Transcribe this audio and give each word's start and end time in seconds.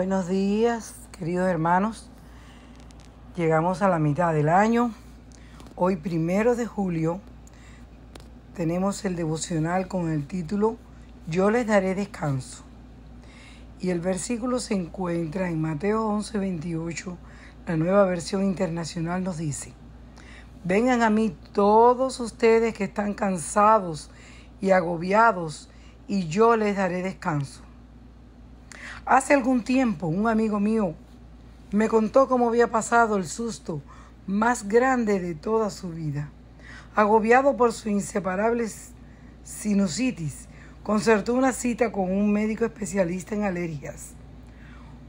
Buenos 0.00 0.28
días, 0.28 0.94
queridos 1.12 1.46
hermanos. 1.46 2.08
Llegamos 3.36 3.82
a 3.82 3.88
la 3.90 3.98
mitad 3.98 4.32
del 4.32 4.48
año. 4.48 4.94
Hoy, 5.76 5.96
primero 5.96 6.56
de 6.56 6.64
julio, 6.64 7.20
tenemos 8.56 9.04
el 9.04 9.14
devocional 9.14 9.88
con 9.88 10.10
el 10.10 10.26
título 10.26 10.78
Yo 11.28 11.50
les 11.50 11.66
daré 11.66 11.94
descanso. 11.94 12.64
Y 13.78 13.90
el 13.90 14.00
versículo 14.00 14.58
se 14.58 14.72
encuentra 14.72 15.50
en 15.50 15.60
Mateo 15.60 16.06
11, 16.06 16.38
28. 16.38 17.18
La 17.66 17.76
nueva 17.76 18.06
versión 18.06 18.42
internacional 18.42 19.22
nos 19.22 19.36
dice, 19.36 19.74
Vengan 20.64 21.02
a 21.02 21.10
mí 21.10 21.36
todos 21.52 22.20
ustedes 22.20 22.72
que 22.72 22.84
están 22.84 23.12
cansados 23.12 24.10
y 24.62 24.70
agobiados, 24.70 25.68
y 26.08 26.26
yo 26.28 26.56
les 26.56 26.78
daré 26.78 27.02
descanso. 27.02 27.69
Hace 29.10 29.34
algún 29.34 29.64
tiempo 29.64 30.06
un 30.06 30.28
amigo 30.28 30.60
mío 30.60 30.94
me 31.72 31.88
contó 31.88 32.28
cómo 32.28 32.46
había 32.46 32.70
pasado 32.70 33.16
el 33.16 33.26
susto 33.26 33.82
más 34.28 34.68
grande 34.68 35.18
de 35.18 35.34
toda 35.34 35.70
su 35.70 35.90
vida. 35.90 36.30
Agobiado 36.94 37.56
por 37.56 37.72
su 37.72 37.88
inseparable 37.88 38.68
sinusitis, 39.42 40.46
concertó 40.84 41.34
una 41.34 41.52
cita 41.52 41.90
con 41.90 42.08
un 42.08 42.32
médico 42.32 42.64
especialista 42.64 43.34
en 43.34 43.42
alergias. 43.42 44.12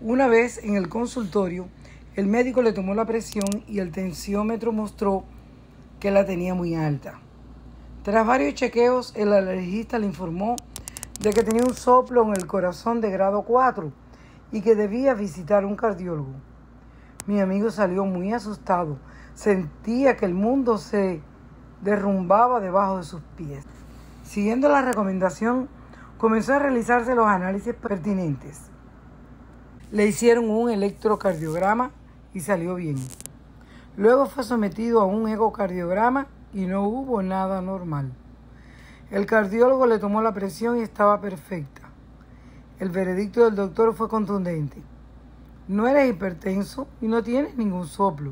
Una 0.01 0.25
vez 0.25 0.57
en 0.63 0.77
el 0.77 0.89
consultorio, 0.89 1.67
el 2.15 2.25
médico 2.25 2.63
le 2.63 2.73
tomó 2.73 2.95
la 2.95 3.05
presión 3.05 3.63
y 3.67 3.81
el 3.81 3.91
tensiómetro 3.91 4.71
mostró 4.71 5.25
que 5.99 6.09
la 6.09 6.25
tenía 6.25 6.55
muy 6.55 6.73
alta. 6.73 7.19
Tras 8.01 8.25
varios 8.25 8.55
chequeos, 8.55 9.13
el 9.15 9.31
alergista 9.31 9.99
le 9.99 10.07
informó 10.07 10.55
de 11.21 11.33
que 11.33 11.43
tenía 11.43 11.63
un 11.63 11.75
soplo 11.75 12.23
en 12.23 12.31
el 12.31 12.47
corazón 12.47 12.99
de 12.99 13.11
grado 13.11 13.43
4 13.43 13.91
y 14.51 14.61
que 14.61 14.75
debía 14.75 15.13
visitar 15.13 15.65
un 15.65 15.75
cardiólogo. 15.75 16.33
Mi 17.27 17.39
amigo 17.39 17.69
salió 17.69 18.05
muy 18.05 18.33
asustado. 18.33 18.97
Sentía 19.35 20.17
que 20.17 20.25
el 20.25 20.33
mundo 20.33 20.79
se 20.79 21.21
derrumbaba 21.81 22.59
debajo 22.59 22.97
de 22.97 23.03
sus 23.03 23.21
pies. 23.37 23.63
Siguiendo 24.23 24.67
la 24.67 24.81
recomendación, 24.81 25.69
comenzó 26.17 26.55
a 26.55 26.59
realizarse 26.59 27.13
los 27.13 27.27
análisis 27.27 27.75
pertinentes. 27.75 28.59
Le 29.91 30.07
hicieron 30.07 30.49
un 30.49 30.71
electrocardiograma 30.71 31.91
y 32.33 32.39
salió 32.39 32.73
bien. 32.73 32.97
Luego 33.95 34.25
fue 34.25 34.43
sometido 34.43 35.01
a 35.01 35.05
un 35.05 35.29
ecocardiograma 35.29 36.25
y 36.51 36.65
no 36.65 36.81
hubo 36.83 37.21
nada 37.21 37.61
normal. 37.61 38.11
El 39.11 39.25
cardiólogo 39.25 39.87
le 39.87 39.99
tomó 39.99 40.21
la 40.21 40.33
presión 40.33 40.77
y 40.77 40.83
estaba 40.83 41.19
perfecta. 41.19 41.81
El 42.79 42.91
veredicto 42.91 43.43
del 43.43 43.55
doctor 43.55 43.93
fue 43.93 44.07
contundente. 44.07 44.81
No 45.67 45.85
eres 45.85 46.09
hipertenso 46.09 46.87
y 47.01 47.09
no 47.09 47.21
tienes 47.21 47.57
ningún 47.57 47.87
soplo. 47.87 48.31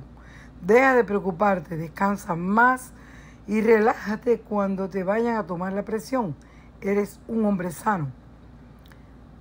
Deja 0.62 0.96
de 0.96 1.04
preocuparte, 1.04 1.76
descansa 1.76 2.36
más 2.36 2.94
y 3.46 3.60
relájate 3.60 4.40
cuando 4.40 4.88
te 4.88 5.04
vayan 5.04 5.36
a 5.36 5.46
tomar 5.46 5.74
la 5.74 5.84
presión. 5.84 6.34
Eres 6.80 7.20
un 7.28 7.44
hombre 7.44 7.72
sano. 7.72 8.08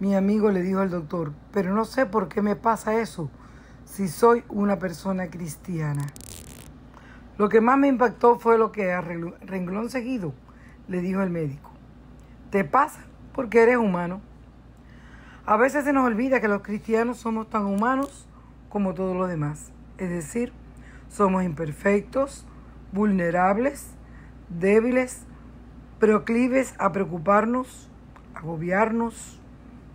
Mi 0.01 0.17
amigo 0.17 0.51
le 0.51 0.63
dijo 0.63 0.81
al 0.81 0.91
doctor, 0.91 1.33
pero 1.53 1.73
no 1.73 1.85
sé 1.85 2.05
por 2.05 2.27
qué 2.27 2.43
me 2.43 2.57
pasa 2.57 3.01
eso 3.01 3.31
si 3.85 4.09
soy 4.09 4.43
una 4.49 4.81
persona 4.81 5.31
cristiana. 5.31 6.05
Lo 7.37 7.49
que 7.49 7.61
más 7.61 7.79
me 7.79 7.87
impactó 7.87 8.41
fue 8.41 8.59
lo 8.59 8.73
que 8.73 8.91
a 8.91 9.01
renglón 9.01 9.89
seguido 9.89 10.35
le 10.89 11.01
dijo 11.01 11.23
el 11.23 11.31
médico. 11.31 11.71
Te 12.51 12.65
pasa 12.65 13.01
porque 13.33 13.63
eres 13.63 13.77
humano. 13.77 14.21
A 15.47 15.57
veces 15.57 15.85
se 15.85 15.93
nos 15.93 16.05
olvida 16.05 16.41
que 16.41 16.49
los 16.49 16.63
cristianos 16.63 17.19
somos 17.19 17.49
tan 17.49 17.65
humanos 17.65 18.27
como 18.69 18.95
todos 18.95 19.17
los 19.17 19.29
demás. 19.29 19.71
Es 19.97 20.11
decir, 20.11 20.53
somos 21.09 21.45
imperfectos, 21.45 22.47
vulnerables, 22.93 23.91
débiles, 24.49 25.23
proclives 25.99 26.75
a 26.79 26.93
preocuparnos, 26.93 27.91
agobiarnos, 28.35 29.41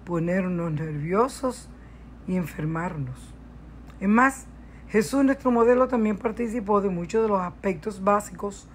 ponernos 0.06 0.72
nerviosos 0.72 1.69
y 2.28 2.35
enfermarnos. 2.35 3.34
Es 4.00 4.09
más, 4.09 4.47
Jesús, 4.90 5.23
nuestro 5.23 5.50
modelo, 5.50 5.88
también 5.88 6.17
participó 6.17 6.81
de 6.81 6.90
muchos 6.90 7.23
de 7.23 7.29
los 7.29 7.41
aspectos 7.41 8.03
básicos 8.03 8.67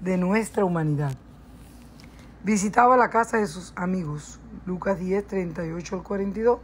de 0.00 0.16
nuestra 0.16 0.64
humanidad. 0.64 1.16
Visitaba 2.44 2.96
la 2.96 3.08
casa 3.08 3.36
de 3.36 3.46
sus 3.46 3.72
amigos. 3.76 4.40
Lucas 4.66 4.98
10, 4.98 5.28
38 5.28 5.94
al 5.94 6.02
42. 6.02 6.58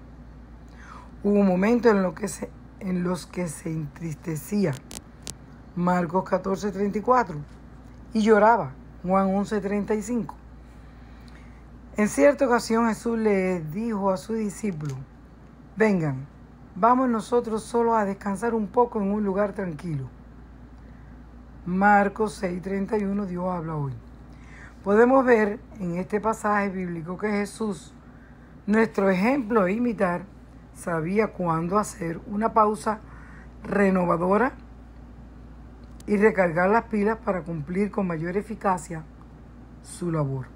Hubo 1.23 1.43
momentos 1.45 1.93
en, 1.93 2.15
que 2.17 2.27
se, 2.27 2.51
en 2.81 3.05
los 3.05 3.27
que 3.27 3.47
se 3.47 3.71
entristecía. 3.71 4.73
Marcos 5.77 6.29
14, 6.29 6.73
34. 6.73 7.37
Y 8.13 8.23
lloraba. 8.23 8.73
Juan 9.05 9.33
11, 9.33 9.61
35. 9.61 10.35
En 11.97 12.09
cierta 12.09 12.47
ocasión 12.47 12.89
Jesús 12.89 13.17
le 13.17 13.61
dijo 13.61 14.11
a 14.11 14.17
su 14.17 14.35
discípulo, 14.35 14.97
vengan, 15.77 16.27
vamos 16.75 17.09
nosotros 17.09 17.63
solo 17.63 17.95
a 17.95 18.05
descansar 18.05 18.53
un 18.53 18.67
poco 18.67 19.01
en 19.01 19.13
un 19.13 19.23
lugar 19.23 19.53
tranquilo. 19.53 20.09
Marcos 21.67 22.35
6, 22.35 22.63
31 22.63 23.27
Dios 23.27 23.45
habla 23.49 23.77
hoy. 23.77 23.93
Podemos 24.85 25.25
ver 25.25 25.59
en 25.81 25.97
este 25.97 26.21
pasaje 26.21 26.69
bíblico 26.69 27.19
que 27.19 27.29
Jesús, 27.29 27.93
nuestro 28.67 29.11
ejemplo 29.11 29.69
imitar, 29.69 30.23
sabía 30.75 31.29
cuándo 31.29 31.79
hacer 31.79 32.21
una 32.29 32.53
pausa 32.53 33.01
renovadora 33.65 34.53
y 36.07 36.17
recargar 36.17 36.71
las 36.71 36.85
pilas 36.85 37.19
para 37.19 37.43
cumplir 37.43 37.91
con 37.91 38.07
mayor 38.07 38.37
eficacia 38.37 39.03
su 39.83 40.13
labor. 40.13 40.47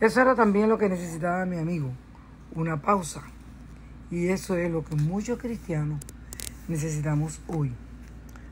Eso 0.00 0.20
era 0.20 0.34
también 0.34 0.68
lo 0.68 0.78
que 0.78 0.88
necesitaba 0.88 1.44
mi 1.44 1.58
amigo, 1.58 1.90
una 2.54 2.80
pausa. 2.80 3.22
Y 4.10 4.28
eso 4.28 4.56
es 4.56 4.70
lo 4.70 4.84
que 4.84 4.94
muchos 4.94 5.38
cristianos 5.38 6.00
necesitamos 6.68 7.40
hoy. 7.48 7.72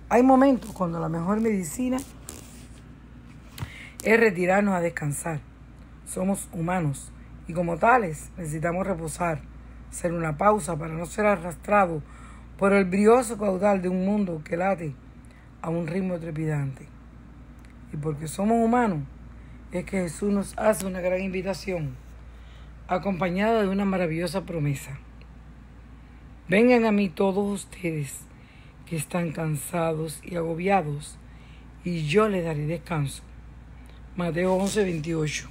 Hay 0.08 0.22
momentos 0.24 0.72
cuando 0.72 0.98
la 0.98 1.08
mejor 1.08 1.40
medicina 1.40 1.98
es 4.04 4.18
retirarnos 4.18 4.74
a 4.74 4.80
descansar. 4.80 5.40
Somos 6.06 6.48
humanos 6.52 7.12
y 7.46 7.52
como 7.52 7.76
tales 7.76 8.30
necesitamos 8.36 8.86
reposar, 8.86 9.40
hacer 9.90 10.12
una 10.12 10.38
pausa 10.38 10.76
para 10.76 10.94
no 10.94 11.06
ser 11.06 11.26
arrastrado 11.26 12.02
por 12.56 12.72
el 12.72 12.84
brioso 12.84 13.38
caudal 13.38 13.82
de 13.82 13.88
un 13.88 14.04
mundo 14.04 14.42
que 14.44 14.56
late 14.56 14.94
a 15.62 15.68
un 15.68 15.86
ritmo 15.86 16.18
trepidante. 16.18 16.86
Y 17.92 17.96
porque 17.96 18.28
somos 18.28 18.64
humanos, 18.64 19.00
es 19.72 19.84
que 19.84 20.02
Jesús 20.02 20.32
nos 20.32 20.58
hace 20.58 20.86
una 20.86 21.00
gran 21.00 21.20
invitación, 21.20 21.96
acompañada 22.88 23.62
de 23.62 23.68
una 23.68 23.84
maravillosa 23.84 24.44
promesa. 24.46 24.98
Vengan 26.48 26.84
a 26.84 26.92
mí 26.92 27.08
todos 27.08 27.62
ustedes 27.64 28.20
que 28.86 28.96
están 28.96 29.32
cansados 29.32 30.20
y 30.24 30.36
agobiados, 30.36 31.18
y 31.84 32.06
yo 32.06 32.28
les 32.28 32.44
daré 32.44 32.66
descanso. 32.66 33.22
Mateo 34.16 34.54
11, 34.54 34.84
28. 34.84 35.48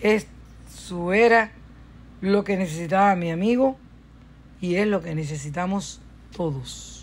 Eso 0.00 1.12
era 1.12 1.52
lo 2.20 2.44
que 2.44 2.56
necesitaba 2.56 3.14
mi 3.16 3.30
amigo 3.30 3.76
y 4.60 4.76
es 4.76 4.86
lo 4.86 5.02
que 5.02 5.14
necesitamos 5.14 6.00
todos. 6.36 7.01